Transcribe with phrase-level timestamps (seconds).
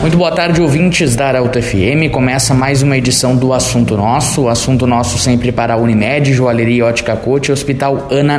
[0.00, 2.08] Muito boa tarde, ouvintes da Arauto FM.
[2.12, 4.42] Começa mais uma edição do Assunto Nosso.
[4.42, 8.38] O Assunto Nosso sempre para a Unimed, Joalheria Ótica Cote e Hospital Ana.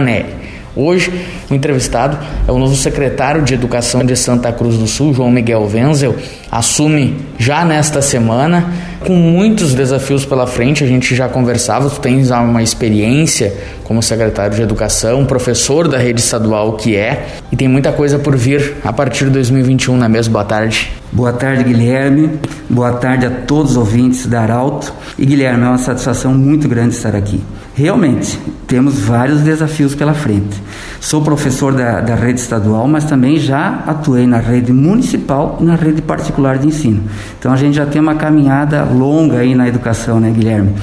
[0.80, 1.12] Hoje,
[1.52, 2.18] o entrevistado
[2.48, 6.16] é o novo secretário de Educação de Santa Cruz do Sul, João Miguel Wenzel.
[6.50, 8.72] Assume já nesta semana,
[9.06, 10.82] com muitos desafios pela frente.
[10.82, 13.54] A gente já conversava, tu tens uma experiência
[13.84, 18.38] como secretário de Educação, professor da rede estadual que é, e tem muita coisa por
[18.38, 20.32] vir a partir de 2021, não é mesmo?
[20.32, 20.92] Boa tarde.
[21.12, 22.40] Boa tarde, Guilherme.
[22.70, 24.94] Boa tarde a todos os ouvintes da Arauto.
[25.18, 27.42] E Guilherme, é uma satisfação muito grande estar aqui.
[27.80, 30.62] Realmente, temos vários desafios pela frente.
[31.00, 35.76] Sou professor da, da rede estadual, mas também já atuei na rede municipal e na
[35.76, 37.02] rede particular de ensino.
[37.40, 40.76] Então a gente já tem uma caminhada longa aí na educação, né, Guilherme?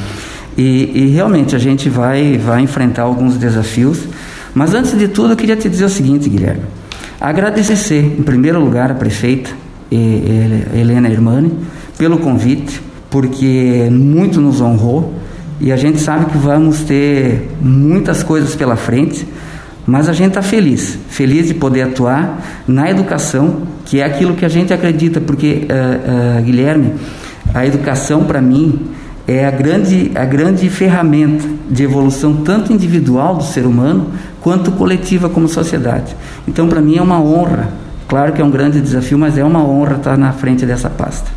[0.57, 3.99] E, e realmente a gente vai, vai enfrentar alguns desafios.
[4.55, 6.63] Mas antes de tudo, eu queria te dizer o seguinte, Guilherme.
[7.21, 9.51] Agradecer, em primeiro lugar, a prefeita
[9.93, 11.53] Helena Irmani
[11.99, 15.26] pelo convite, porque muito nos honrou
[15.61, 19.27] e a gente sabe que vamos ter muitas coisas pela frente,
[19.87, 24.45] mas a gente está feliz, feliz de poder atuar na educação, que é aquilo que
[24.45, 26.95] a gente acredita, porque, uh, uh, Guilherme,
[27.55, 28.91] a educação para mim
[29.29, 35.29] é a grande, a grande ferramenta de evolução, tanto individual do ser humano, quanto coletiva
[35.29, 36.15] como sociedade.
[36.47, 37.69] Então, para mim, é uma honra.
[38.09, 41.31] Claro que é um grande desafio, mas é uma honra estar na frente dessa pasta.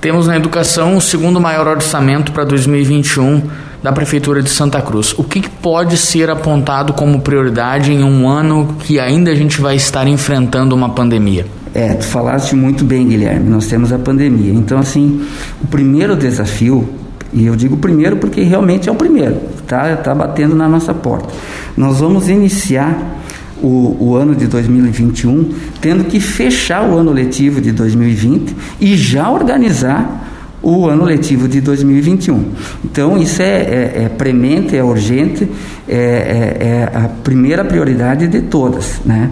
[0.00, 3.42] Temos na educação o segundo maior orçamento para 2021
[3.82, 5.12] da Prefeitura de Santa Cruz.
[5.18, 9.76] O que pode ser apontado como prioridade em um ano que ainda a gente vai
[9.76, 11.46] estar enfrentando uma pandemia?
[11.74, 13.50] É, tu falaste muito bem, Guilherme.
[13.50, 14.54] Nós temos a pandemia.
[14.54, 15.22] Então, assim,
[15.62, 16.88] o primeiro desafio,
[17.30, 19.36] e eu digo primeiro porque realmente é o primeiro,
[19.66, 21.28] tá, tá batendo na nossa porta.
[21.76, 23.19] Nós vamos iniciar
[23.62, 29.30] o, o, ano de 2021, tendo que fechar o ano letivo de 2020 e já
[29.30, 30.28] organizar
[30.62, 32.52] o ano letivo de 2021.
[32.84, 35.48] Então, isso é, é, é premente, é urgente,
[35.88, 39.00] é, é, é, a primeira prioridade de todas.
[39.04, 39.30] Né?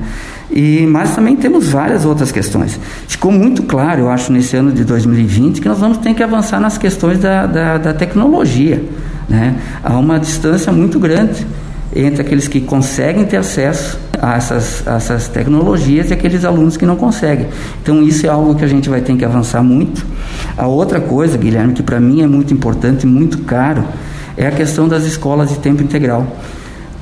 [0.50, 2.80] E, mas também temos várias outras questões.
[3.06, 6.58] Ficou muito claro, eu acho, nesse ano de 2020, que nós vamos ter que avançar
[6.60, 8.82] nas questões da, da, da tecnologia.
[9.28, 9.56] Né?
[9.84, 11.46] Há uma distância muito grande
[11.94, 16.86] entre aqueles que conseguem ter acesso a essas, a essas tecnologias e aqueles alunos que
[16.86, 17.46] não conseguem.
[17.82, 20.04] Então, isso é algo que a gente vai ter que avançar muito.
[20.56, 23.84] A outra coisa, Guilherme, que para mim é muito importante e muito caro,
[24.36, 26.26] é a questão das escolas de tempo integral.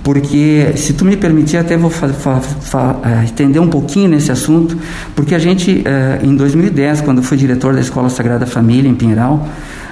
[0.03, 4.79] Porque, se tu me permitir, até vou uh, estender um pouquinho nesse assunto,
[5.17, 9.49] porque a gente, uh, em 2010, quando fui diretor da Escola Sagrada Família, em Pinheiral,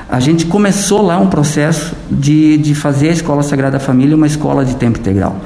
[0.09, 4.65] a gente começou lá um processo de, de fazer a Escola Sagrada Família uma escola
[4.65, 5.37] de tempo integral.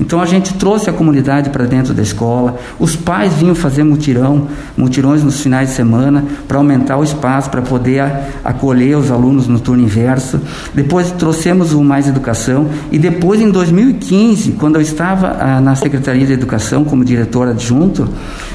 [0.00, 4.46] Então a gente trouxe a comunidade para dentro da escola, os pais vinham fazer mutirão,
[4.76, 8.04] mutirões nos finais de semana para aumentar o espaço, para poder
[8.44, 10.40] acolher os alunos no turno inverso.
[10.72, 16.26] Depois trouxemos o Mais Educação e depois em 2015, quando eu estava ah, na Secretaria
[16.26, 18.08] de Educação como diretor adjunto,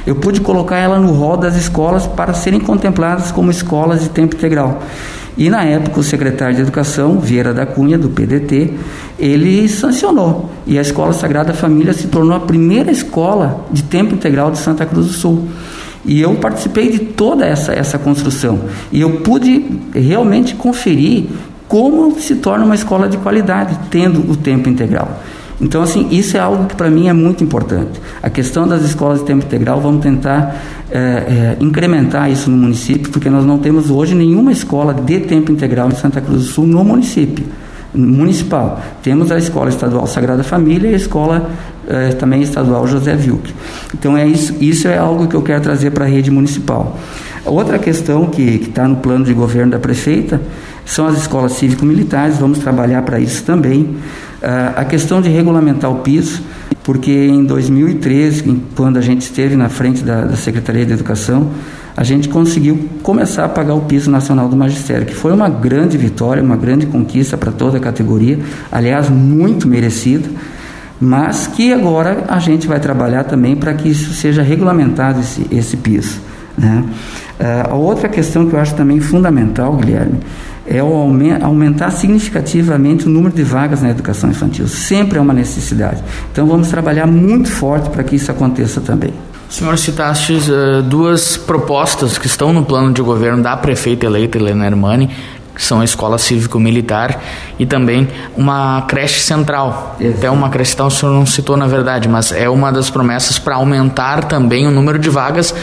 [0.07, 4.35] eu pude colocar ela no rol das escolas para serem contempladas como escolas de tempo
[4.35, 4.81] integral.
[5.37, 8.73] E na época o secretário de Educação, Vieira da Cunha, do PDT,
[9.17, 10.51] ele sancionou.
[10.67, 14.85] E a Escola Sagrada Família se tornou a primeira escola de tempo integral de Santa
[14.85, 15.47] Cruz do Sul.
[16.05, 18.59] E eu participei de toda essa, essa construção.
[18.91, 21.25] E eu pude realmente conferir
[21.67, 25.19] como se torna uma escola de qualidade, tendo o tempo integral.
[25.61, 28.01] Então, assim, isso é algo que para mim é muito importante.
[28.21, 30.55] A questão das escolas de tempo integral, vamos tentar
[30.91, 35.51] é, é, incrementar isso no município, porque nós não temos hoje nenhuma escola de tempo
[35.51, 37.45] integral em Santa Cruz do Sul no município
[37.93, 38.81] municipal.
[39.03, 41.49] Temos a Escola Estadual Sagrada Família e a Escola
[41.87, 43.53] é, também estadual José Wilk.
[43.93, 46.97] Então é isso, isso é algo que eu quero trazer para a rede municipal.
[47.45, 50.41] Outra questão que está no plano de governo da prefeita
[50.85, 53.97] são as escolas cívico-militares, vamos trabalhar para isso também.
[54.43, 56.43] Uh, a questão de regulamentar o piso,
[56.83, 61.49] porque em 2013, quando a gente esteve na frente da, da Secretaria de Educação,
[61.95, 65.97] a gente conseguiu começar a pagar o piso nacional do magistério, que foi uma grande
[65.97, 68.37] vitória, uma grande conquista para toda a categoria,
[68.69, 70.27] aliás, muito merecida,
[70.99, 75.77] mas que agora a gente vai trabalhar também para que isso seja regulamentado, esse, esse
[75.77, 76.19] piso.
[76.57, 76.83] Né?
[77.39, 80.19] Uh, a outra questão que eu acho também fundamental, Guilherme,
[80.65, 80.93] é o
[81.41, 84.67] aumentar significativamente o número de vagas na educação infantil.
[84.67, 86.01] Sempre é uma necessidade.
[86.31, 89.13] Então vamos trabalhar muito forte para que isso aconteça também.
[89.49, 94.65] Senhor, citaste uh, duas propostas que estão no plano de governo da prefeita eleita Helena
[94.65, 95.09] Hermani,
[95.53, 97.21] que são a escola cívico-militar
[97.59, 99.95] e também uma creche central.
[99.99, 100.17] Exato.
[100.17, 103.37] Até uma creche central o senhor não citou na verdade, mas é uma das promessas
[103.37, 105.53] para aumentar também o número de vagas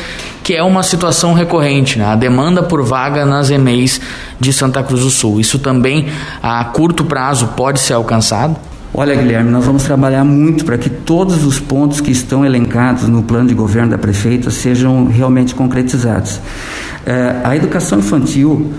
[0.50, 2.06] que é uma situação recorrente, né?
[2.06, 4.00] a demanda por vaga nas EMEIs
[4.40, 5.38] de Santa Cruz do Sul.
[5.38, 6.08] Isso também
[6.42, 8.56] a curto prazo pode ser alcançado?
[8.92, 13.22] Olha, Guilherme, nós vamos trabalhar muito para que todos os pontos que estão elencados no
[13.22, 16.40] plano de governo da prefeita sejam realmente concretizados.
[17.06, 18.72] É, a educação infantil,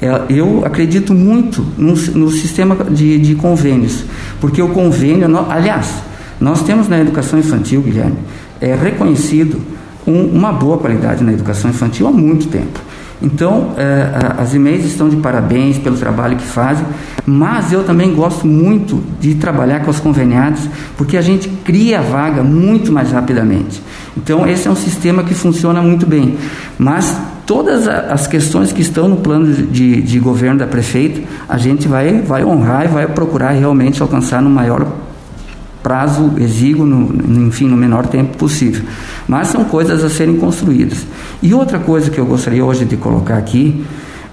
[0.00, 4.04] é, eu acredito muito no, no sistema de, de, convênios,
[4.40, 5.92] porque o convênio, aliás,
[6.40, 8.18] nós temos na educação infantil, Guilherme,
[8.60, 9.60] é reconhecido
[10.06, 12.80] um, uma boa qualidade na educação infantil há muito tempo.
[13.20, 16.84] Então, é, as e-mails estão de parabéns pelo trabalho que fazem,
[17.24, 22.02] mas eu também gosto muito de trabalhar com os conveniados, porque a gente cria a
[22.02, 23.82] vaga muito mais rapidamente.
[24.16, 26.36] Então, esse é um sistema que funciona muito bem.
[26.78, 27.16] Mas
[27.46, 32.20] todas as questões que estão no plano de, de governo da prefeita, a gente vai,
[32.20, 34.86] vai honrar e vai procurar realmente alcançar no maior
[35.86, 38.82] prazo exíguo, no, enfim, no menor tempo possível.
[39.28, 41.06] Mas são coisas a serem construídas.
[41.40, 43.84] E outra coisa que eu gostaria hoje de colocar aqui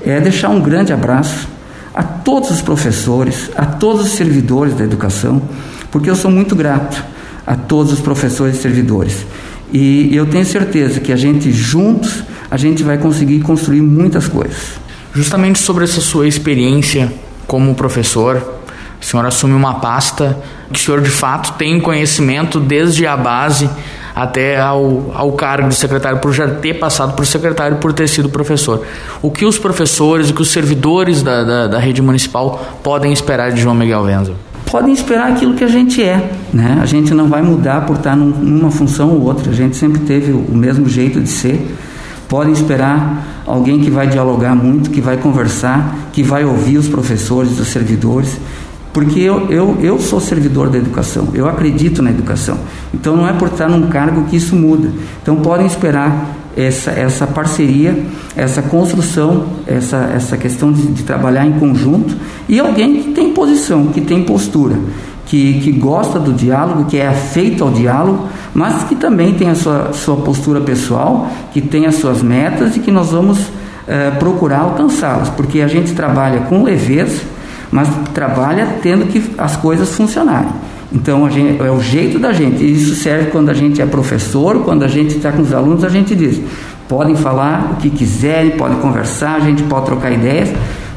[0.03, 1.47] é deixar um grande abraço
[1.93, 5.43] a todos os professores, a todos os servidores da educação,
[5.91, 7.03] porque eu sou muito grato
[7.45, 9.23] a todos os professores e servidores.
[9.71, 14.73] E eu tenho certeza que a gente juntos a gente vai conseguir construir muitas coisas.
[15.13, 17.13] Justamente sobre essa sua experiência
[17.45, 18.62] como professor,
[19.03, 20.39] o senhor assume uma pasta
[20.71, 23.69] que o senhor de fato tem conhecimento desde a base
[24.15, 28.29] até ao, ao cargo de secretário, por já ter passado por secretário, por ter sido
[28.29, 28.85] professor.
[29.21, 33.51] O que os professores, o que os servidores da, da, da rede municipal podem esperar
[33.51, 34.35] de João Miguel Wenzel?
[34.71, 36.31] Podem esperar aquilo que a gente é.
[36.53, 36.79] Né?
[36.81, 39.51] A gente não vai mudar por estar num, numa função ou outra.
[39.51, 41.75] A gente sempre teve o mesmo jeito de ser.
[42.29, 47.59] Podem esperar alguém que vai dialogar muito, que vai conversar, que vai ouvir os professores,
[47.59, 48.39] os servidores
[48.93, 52.59] porque eu, eu, eu sou servidor da educação, eu acredito na educação.
[52.93, 54.89] Então não é por estar num cargo que isso muda.
[55.21, 58.05] Então podem esperar essa, essa parceria,
[58.35, 62.15] essa construção, essa, essa questão de, de trabalhar em conjunto
[62.47, 64.75] e alguém que tem posição, que tem postura,
[65.25, 69.55] que, que gosta do diálogo, que é afeito ao diálogo, mas que também tem a
[69.55, 73.39] sua, sua postura pessoal, que tem as suas metas e que nós vamos
[73.87, 77.32] eh, procurar alcançá-las, porque a gente trabalha com leveza
[77.73, 80.51] mas trabalha tendo que as coisas funcionarem.
[80.93, 82.63] Então gente, é o jeito da gente.
[82.63, 85.89] Isso serve quando a gente é professor, quando a gente está com os alunos, a
[85.89, 86.39] gente diz:
[86.87, 90.49] podem falar o que quiserem, podem conversar, a gente pode trocar ideias,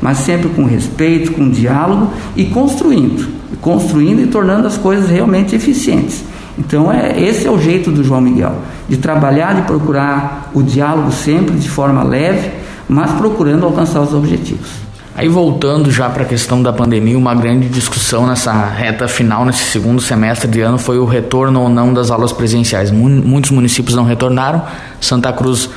[0.03, 3.27] mas sempre com respeito, com diálogo e construindo,
[3.63, 6.23] construindo e tornando as coisas realmente eficientes.
[6.59, 8.55] Então é esse é o jeito do João Miguel,
[8.87, 12.51] de trabalhar, de procurar o diálogo sempre de forma leve,
[12.87, 14.86] mas procurando alcançar os objetivos.
[15.17, 19.65] Aí voltando já para a questão da pandemia, uma grande discussão nessa reta final, nesse
[19.65, 22.91] segundo semestre de ano, foi o retorno ou não das aulas presenciais.
[22.91, 24.63] Muitos municípios não retornaram,
[25.01, 25.71] Santa Cruz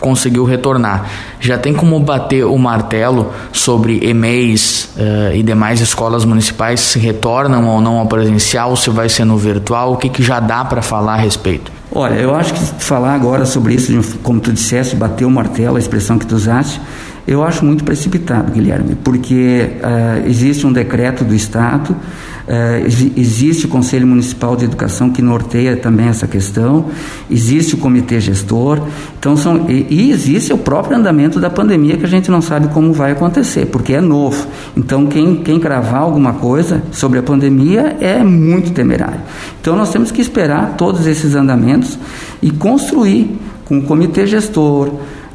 [0.00, 1.08] conseguiu retornar.
[1.38, 7.68] Já tem como bater o martelo sobre EMEIs uh, e demais escolas municipais se retornam
[7.68, 10.82] ou não ao presencial, se vai ser no virtual, o que, que já dá para
[10.82, 11.70] falar a respeito?
[11.94, 15.78] Olha, eu acho que falar agora sobre isso, como tu disseste, bater o martelo, a
[15.78, 16.80] expressão que tu usaste,
[17.26, 23.68] eu acho muito precipitado, Guilherme, porque uh, existe um decreto do Estado, uh, existe o
[23.68, 26.86] Conselho Municipal de Educação que norteia também essa questão,
[27.30, 28.80] existe o comitê gestor,
[29.18, 32.68] então são, e, e, existe o próprio andamento da pandemia que a gente não sabe
[32.68, 34.44] como vai acontecer, porque é novo.
[34.76, 39.20] Então, quem, quem cravar alguma coisa sobre a pandemia é muito temerário.
[39.60, 41.96] Então, nós temos que esperar todos esses andamentos
[42.42, 44.90] e construir com o comitê gestor,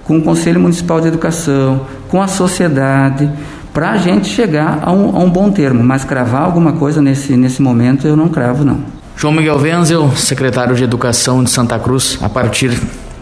[0.08, 3.30] com o Conselho Municipal de Educação, com a sociedade,
[3.74, 5.84] para a gente chegar a um, a um, bom termo.
[5.84, 8.80] Mas cravar alguma coisa nesse, nesse momento eu não cravo, não.
[9.18, 12.70] João Miguel Wenzel, secretário de Educação de Santa Cruz, a partir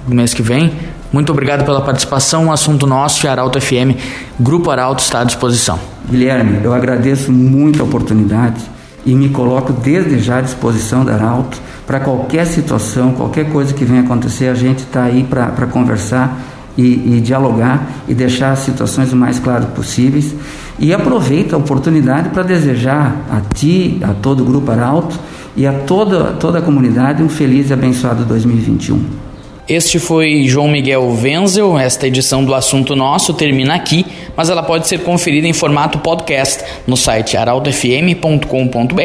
[0.08, 0.72] do mês que vem.
[1.12, 2.46] Muito obrigado pela participação.
[2.46, 3.98] Um assunto nosso, Arauto FM,
[4.40, 5.80] Grupo Arauto está à disposição.
[6.08, 8.62] Guilherme, eu agradeço muito a oportunidade
[9.06, 13.86] e me coloco desde já à disposição da Arauto para qualquer situação, qualquer coisa que
[13.86, 19.12] venha acontecer, a gente está aí para conversar e, e, dialogar e deixar as situações
[19.12, 20.34] o mais claras possíveis.
[20.78, 25.18] E aproveito a oportunidade para desejar a ti, a todo o Grupo Arauto
[25.56, 29.26] e a toda, toda a comunidade um feliz e abençoado 2021.
[29.68, 31.78] Este foi João Miguel Wenzel.
[31.80, 34.06] Esta edição do Assunto Nosso termina aqui,
[34.38, 39.02] mas ela pode ser conferida em formato podcast no site arautofm.com.br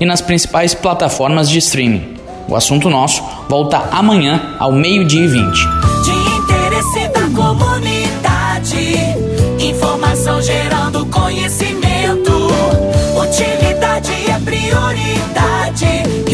[0.00, 2.16] e nas principais plataformas de streaming.
[2.48, 5.28] O Assunto Nosso volta amanhã ao meio-dia e
[6.94, 8.96] 20 comunidade.
[9.60, 12.32] Informação gerando conhecimento.
[13.20, 16.27] Utilidade é prioridade.